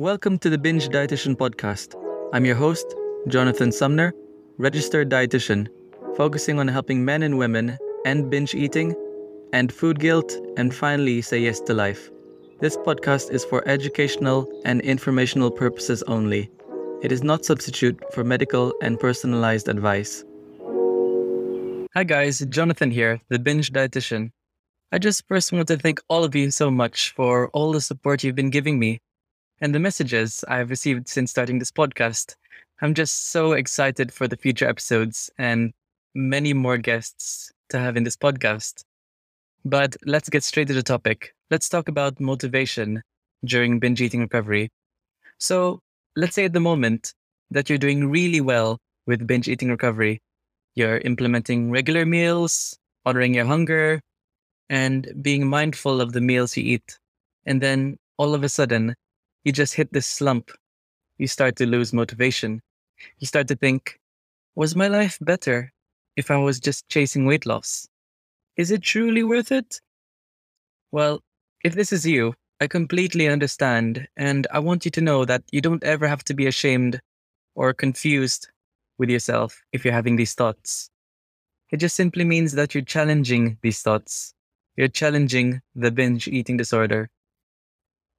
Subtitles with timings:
[0.00, 1.96] Welcome to the Binge Dietitian Podcast.
[2.32, 2.94] I'm your host,
[3.26, 4.14] Jonathan Sumner,
[4.56, 5.66] registered dietitian,
[6.16, 8.94] focusing on helping men and women end binge eating,
[9.52, 12.12] end food guilt, and finally say yes to life.
[12.60, 16.48] This podcast is for educational and informational purposes only.
[17.02, 20.24] It is not substitute for medical and personalized advice.
[21.94, 24.30] Hi guys, Jonathan here, the Binge Dietitian.
[24.92, 28.22] I just first want to thank all of you so much for all the support
[28.22, 29.00] you've been giving me
[29.60, 32.34] and the messages I've received since starting this podcast.
[32.80, 35.72] I'm just so excited for the future episodes and
[36.14, 38.84] many more guests to have in this podcast.
[39.64, 41.34] But let's get straight to the topic.
[41.50, 43.02] Let's talk about motivation
[43.44, 44.70] during binge eating recovery.
[45.38, 45.80] So,
[46.16, 47.14] let's say at the moment
[47.50, 50.20] that you're doing really well with binge eating recovery,
[50.74, 54.00] you're implementing regular meals, honoring your hunger,
[54.70, 56.98] and being mindful of the meals you eat.
[57.46, 58.94] And then all of a sudden,
[59.48, 60.50] you just hit this slump.
[61.16, 62.60] You start to lose motivation.
[63.18, 63.98] You start to think,
[64.56, 65.72] was my life better
[66.16, 67.88] if I was just chasing weight loss?
[68.58, 69.80] Is it truly worth it?
[70.92, 71.22] Well,
[71.64, 74.06] if this is you, I completely understand.
[74.18, 77.00] And I want you to know that you don't ever have to be ashamed
[77.54, 78.48] or confused
[78.98, 80.90] with yourself if you're having these thoughts.
[81.70, 84.34] It just simply means that you're challenging these thoughts.
[84.76, 87.08] You're challenging the binge eating disorder.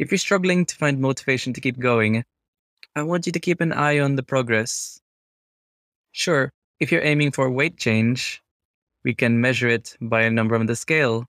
[0.00, 2.24] If you're struggling to find motivation to keep going,
[2.96, 4.98] I want you to keep an eye on the progress.
[6.12, 8.40] Sure, if you're aiming for weight change,
[9.04, 11.26] we can measure it by a number on the scale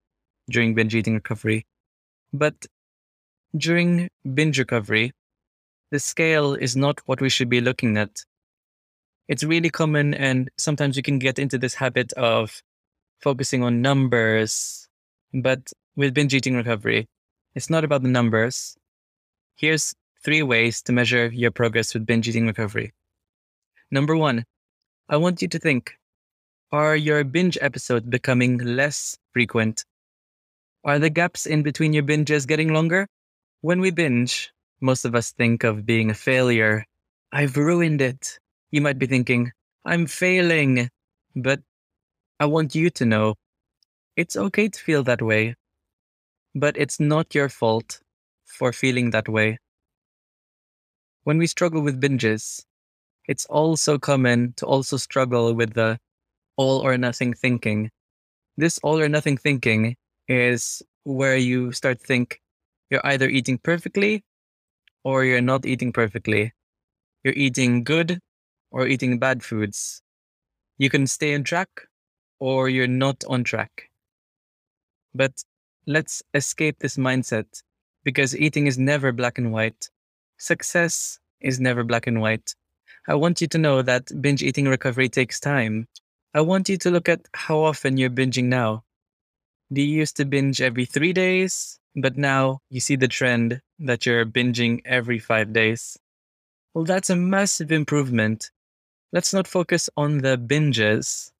[0.49, 1.65] during binge eating recovery.
[2.31, 2.65] But
[3.57, 5.11] during binge recovery,
[5.91, 8.23] the scale is not what we should be looking at.
[9.27, 12.63] It's really common, and sometimes you can get into this habit of
[13.19, 14.87] focusing on numbers.
[15.33, 17.09] But with binge eating recovery,
[17.55, 18.77] it's not about the numbers.
[19.55, 22.93] Here's three ways to measure your progress with binge eating recovery.
[23.91, 24.45] Number one,
[25.09, 25.97] I want you to think
[26.71, 29.85] Are your binge episodes becoming less frequent?
[30.83, 33.07] Are the gaps in between your binges getting longer?
[33.61, 36.85] When we binge, most of us think of being a failure.
[37.31, 38.39] I've ruined it.
[38.71, 39.51] You might be thinking,
[39.85, 40.89] I'm failing.
[41.35, 41.61] But
[42.39, 43.35] I want you to know
[44.15, 45.55] it's okay to feel that way.
[46.55, 47.99] But it's not your fault
[48.45, 49.57] for feeling that way.
[51.23, 52.63] When we struggle with binges,
[53.27, 55.99] it's also common to also struggle with the
[56.57, 57.91] all or nothing thinking.
[58.57, 59.97] This all or nothing thinking
[60.27, 62.41] is where you start think
[62.89, 64.23] you're either eating perfectly
[65.03, 66.53] or you're not eating perfectly.
[67.23, 68.19] You're eating good
[68.71, 70.01] or eating bad foods.
[70.77, 71.69] You can stay on track
[72.39, 73.89] or you're not on track.
[75.13, 75.43] But
[75.87, 77.63] let's escape this mindset
[78.03, 79.89] because eating is never black and white.
[80.37, 82.55] Success is never black and white.
[83.07, 85.87] I want you to know that binge eating recovery takes time.
[86.33, 88.83] I want you to look at how often you're binging now.
[89.73, 94.05] Do you used to binge every three days, but now you see the trend that
[94.05, 95.97] you're binging every five days?
[96.73, 98.51] Well, that's a massive improvement.
[99.11, 101.31] Let's not focus on the binges.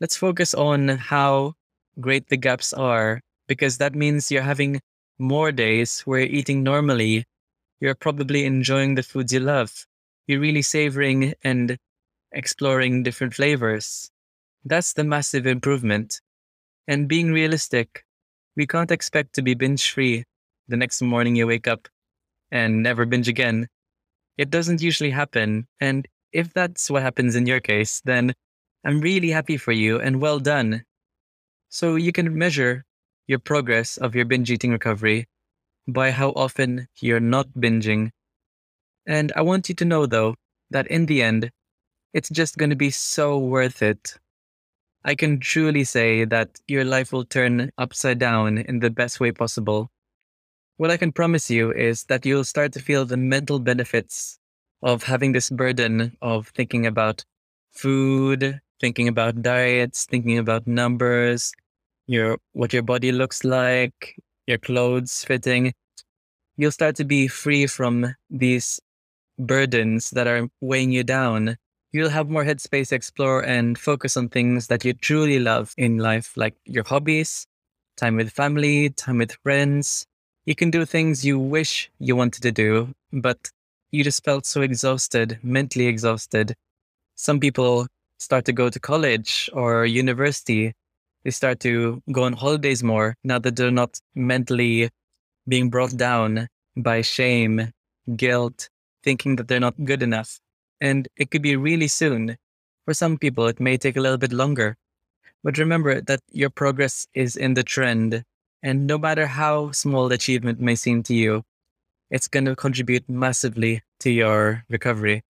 [0.00, 1.54] Let's focus on how
[2.00, 4.80] great the gaps are because that means you're having
[5.18, 7.24] more days where you're eating normally.
[7.80, 9.86] You're probably enjoying the foods you love.
[10.26, 11.78] You're really savoring and
[12.32, 14.10] exploring different flavors.
[14.64, 16.20] That's the massive improvement.
[16.88, 18.04] And being realistic,
[18.56, 20.24] we can't expect to be binge free
[20.68, 21.88] the next morning you wake up
[22.50, 23.68] and never binge again.
[24.38, 25.66] It doesn't usually happen.
[25.80, 28.34] And if that's what happens in your case, then
[28.84, 30.84] I'm really happy for you and well done.
[31.68, 32.84] So you can measure
[33.26, 35.26] your progress of your binge eating recovery
[35.88, 38.10] by how often you're not binging.
[39.06, 40.34] And I want you to know, though,
[40.70, 41.50] that in the end,
[42.12, 44.14] it's just going to be so worth it.
[45.04, 49.30] I can truly say that your life will turn upside down in the best way
[49.30, 49.90] possible.
[50.78, 54.38] What I can promise you is that you'll start to feel the mental benefits
[54.82, 57.24] of having this burden of thinking about
[57.72, 61.52] food, thinking about diets, thinking about numbers,
[62.06, 64.16] your what your body looks like,
[64.46, 65.72] your clothes fitting,
[66.56, 68.80] you'll start to be free from these
[69.38, 71.56] burdens that are weighing you down.
[71.92, 75.98] You'll have more headspace to explore and focus on things that you truly love in
[75.98, 77.46] life, like your hobbies,
[77.96, 80.06] time with family, time with friends.
[80.44, 83.50] You can do things you wish you wanted to do, but
[83.90, 86.54] you just felt so exhausted, mentally exhausted.
[87.14, 87.86] Some people
[88.18, 90.72] start to go to college or university
[91.26, 94.88] they start to go on holidays more now that they're not mentally
[95.48, 96.46] being brought down
[96.76, 97.72] by shame
[98.14, 98.68] guilt,
[99.02, 100.38] thinking that they're not good enough.
[100.80, 102.36] And it could be really soon.
[102.84, 104.76] For some people, it may take a little bit longer.
[105.42, 108.22] But remember that your progress is in the trend.
[108.62, 111.42] And no matter how small the achievement may seem to you,
[112.08, 115.24] it's going to contribute massively to your recovery.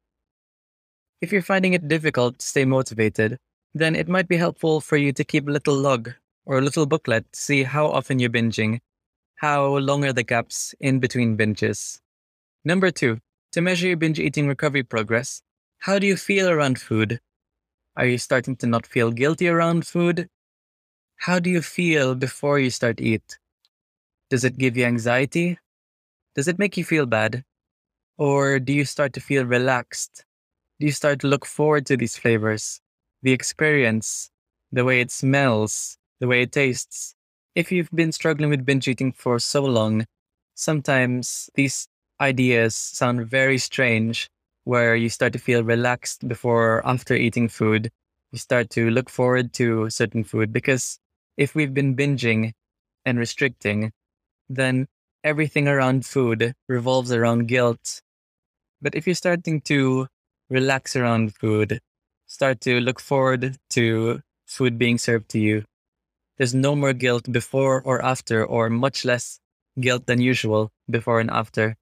[1.22, 3.38] If you're finding it difficult to stay motivated,
[3.78, 6.12] then it might be helpful for you to keep a little log
[6.44, 8.81] or a little booklet to see how often you're binging,
[9.37, 12.00] how long are the gaps in between binges.
[12.64, 13.20] Number two,
[13.52, 15.43] to measure your binge eating recovery progress,
[15.78, 17.20] how do you feel around food?
[17.96, 20.29] Are you starting to not feel guilty around food?
[21.17, 23.38] How do you feel before you start eat?
[24.31, 25.58] Does it give you anxiety?
[26.34, 27.44] Does it make you feel bad?
[28.19, 30.25] Or do you start to feel relaxed?
[30.81, 32.81] Do you start to look forward to these flavors,
[33.23, 34.31] the experience,
[34.73, 37.15] the way it smells, the way it tastes?
[37.55, 40.07] If you've been struggling with binge eating for so long,
[40.55, 41.89] sometimes these
[42.21, 44.29] ideas sound very strange,
[44.65, 47.91] where you start to feel relaxed before or after eating food.
[48.33, 50.99] You start to look forward to certain food because
[51.37, 52.53] if we've been binging
[53.05, 53.93] and restricting,
[54.49, 54.87] then
[55.25, 58.01] everything around food revolves around guilt.
[58.81, 60.09] But if you're starting to
[60.49, 61.81] relax around food,
[62.37, 65.65] start to look forward to food being served to you,
[66.37, 69.41] there's no more guilt before or after, or much less
[69.81, 71.77] guilt than usual before and after,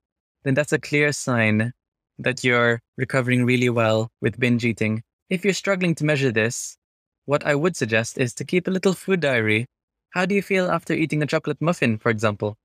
[0.45, 1.73] then that's a clear sign
[2.21, 5.03] that you're recovering really well with binge eating.
[5.29, 6.79] If you're struggling to measure this,
[7.25, 9.67] what I would suggest is to keep a little food diary.
[10.11, 12.57] How do you feel after eating a chocolate muffin, for example?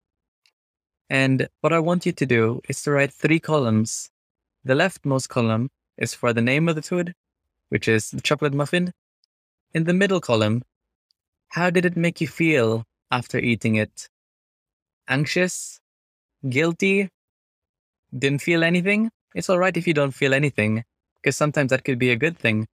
[1.10, 4.12] And what I want you to do is to write three columns.
[4.64, 7.16] The leftmost column is for the name of the food,
[7.70, 8.92] which is the chocolate muffin.
[9.74, 10.64] In the middle column,
[11.50, 14.10] how did it make you feel after eating it?
[15.08, 15.80] Anxious?
[16.48, 17.10] Guilty?
[18.16, 19.12] Didn't feel anything?
[19.36, 20.84] It's all right if you don't feel anything,
[21.16, 22.68] because sometimes that could be a good thing.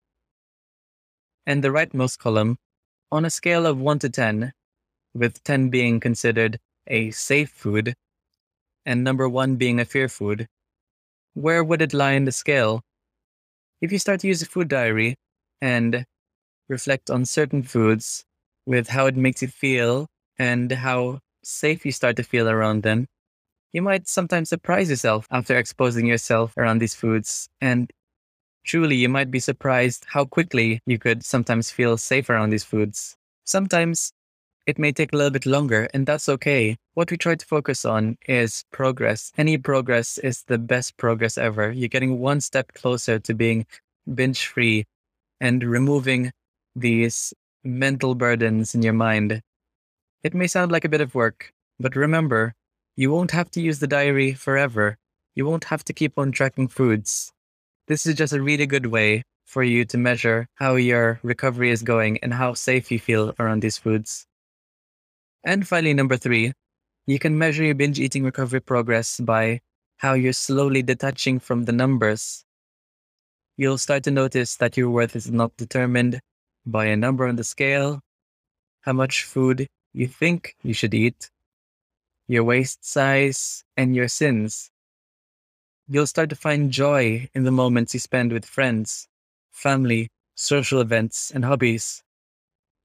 [1.46, 2.58] And the rightmost column,
[3.12, 4.54] on a scale of 1 to 10,
[5.14, 7.96] with 10 being considered a safe food,
[8.86, 10.48] and number 1 being a fear food,
[11.34, 12.82] where would it lie in the scale?
[13.86, 15.14] If you start to use a food diary
[15.62, 16.08] and
[16.68, 18.26] reflect on certain foods
[18.66, 20.08] with how it makes you feel
[20.40, 23.06] and how safe you start to feel around them,
[23.74, 27.48] you might sometimes surprise yourself after exposing yourself around these foods.
[27.62, 27.92] And
[28.64, 33.16] truly, you might be surprised how quickly you could sometimes feel safe around these foods.
[33.44, 34.12] Sometimes
[34.66, 36.78] it may take a little bit longer, and that's okay.
[36.96, 39.32] What we try to focus on is progress.
[39.38, 41.72] Any progress is the best progress ever.
[41.72, 43.66] You're getting one step closer to being
[44.14, 44.86] binge free
[45.40, 46.32] and removing
[46.76, 47.34] these
[47.64, 49.42] mental burdens in your mind.
[50.24, 52.54] It may sound like a bit of work, but remember,
[52.96, 54.98] you won't have to use the diary forever.
[55.36, 57.32] You won't have to keep on tracking foods.
[57.88, 61.84] This is just a really good way for you to measure how your recovery is
[61.84, 64.26] going and how safe you feel around these foods.
[65.46, 66.54] And finally, number three,
[67.06, 69.62] you can measure your binge eating recovery progress by
[69.98, 72.44] how you're slowly detaching from the numbers.
[73.56, 76.20] You'll start to notice that your worth is not determined
[76.66, 78.02] by a number on the scale,
[78.82, 81.30] how much food you think you should eat,
[82.28, 84.72] your waist size, and your sins.
[85.88, 89.08] You'll start to find joy in the moments you spend with friends,
[89.52, 92.04] family, social events, and hobbies.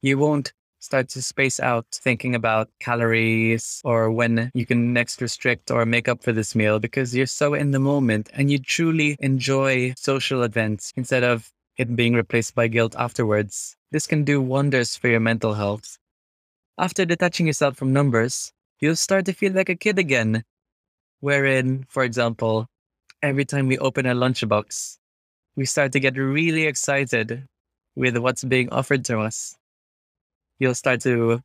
[0.02, 5.70] You won't start to space out thinking about calories or when you can next restrict
[5.70, 9.16] or make up for this meal because you're so in the moment and you truly
[9.20, 13.76] enjoy social events instead of it being replaced by guilt afterwards.
[13.92, 15.98] This can do wonders for your mental health.
[16.78, 20.44] After detaching yourself from numbers, you'll start to feel like a kid again,
[21.20, 22.66] wherein, for example,
[23.22, 24.96] every time we open a lunchbox,
[25.56, 27.46] we start to get really excited
[27.96, 29.56] with what's being offered to us.
[30.60, 31.40] You'll start to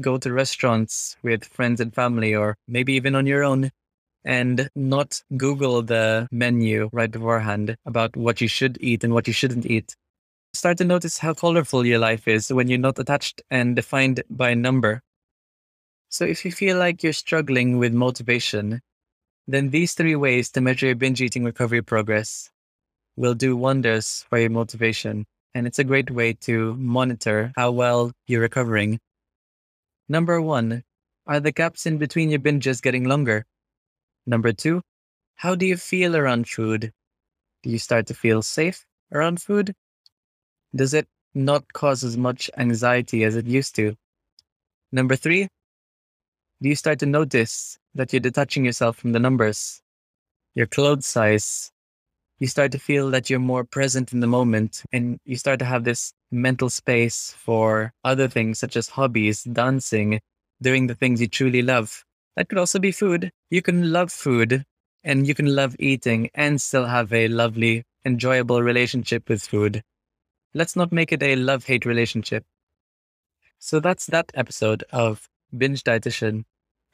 [0.00, 3.70] go to restaurants with friends and family, or maybe even on your own,
[4.24, 9.32] and not Google the menu right beforehand about what you should eat and what you
[9.32, 9.96] shouldn't eat.
[10.52, 14.50] Start to notice how colorful your life is when you're not attached and defined by
[14.50, 15.00] a number.
[16.10, 18.82] So if you feel like you're struggling with motivation,
[19.48, 22.50] then these three ways to measure your binge eating recovery progress
[23.16, 25.24] will do wonders for your motivation.
[25.54, 28.98] And it's a great way to monitor how well you're recovering.
[30.08, 30.82] Number one,
[31.26, 33.46] are the gaps in between your binges getting longer?
[34.26, 34.82] Number two,
[35.36, 36.92] how do you feel around food?
[37.62, 39.74] Do you start to feel safe around food?
[40.74, 43.94] Does it not cause as much anxiety as it used to?
[44.92, 45.48] Number three,
[46.60, 49.82] do you start to notice that you're detaching yourself from the numbers?
[50.54, 51.72] your clothes size,
[52.38, 55.64] you start to feel that you're more present in the moment and you start to
[55.64, 60.20] have this mental space for other things such as hobbies, dancing,
[60.60, 62.04] doing the things you truly love.
[62.36, 63.30] That could also be food.
[63.50, 64.64] You can love food
[65.04, 69.82] and you can love eating and still have a lovely, enjoyable relationship with food.
[70.54, 72.44] Let's not make it a love hate relationship.
[73.58, 76.44] So that's that episode of Binge Dietitian.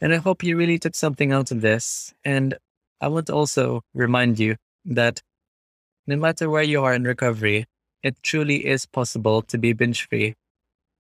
[0.01, 2.15] And I hope you really took something out of this.
[2.25, 2.57] And
[3.01, 5.23] I want to also remind you that
[6.11, 7.67] no matter where you are in recovery,
[8.03, 10.35] it truly is possible to be binge free.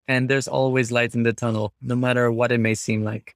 [0.07, 3.35] And there's always light in the tunnel, no matter what it may seem like.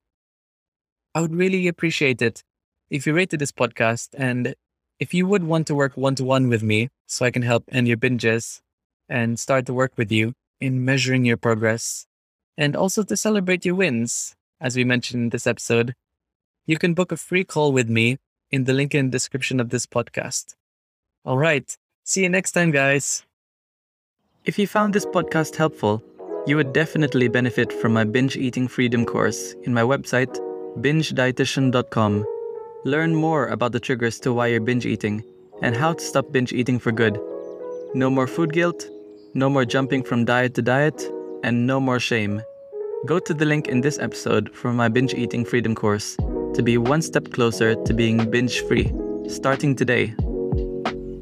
[1.13, 2.43] I would really appreciate it
[2.89, 4.55] if you rated this podcast and
[5.01, 7.65] if you would want to work one to one with me so I can help
[7.73, 8.61] end your binges
[9.09, 12.07] and start to work with you in measuring your progress
[12.57, 15.93] and also to celebrate your wins, as we mentioned in this episode,
[16.65, 18.17] you can book a free call with me
[18.49, 20.55] in the link in the description of this podcast.
[21.25, 21.75] All right.
[22.03, 23.25] See you next time, guys.
[24.45, 26.03] If you found this podcast helpful,
[26.45, 30.37] you would definitely benefit from my binge eating freedom course in my website,
[30.81, 32.25] bingedietitian.com.
[32.83, 35.23] Learn more about the triggers to why you're binge eating
[35.63, 37.19] and how to stop binge eating for good.
[37.95, 38.87] No more food guilt,
[39.33, 41.11] no more jumping from diet to diet,
[41.43, 42.43] and no more shame.
[43.07, 46.17] Go to the link in this episode for my binge eating freedom course
[46.53, 48.93] to be one step closer to being binge free,
[49.27, 50.13] starting today.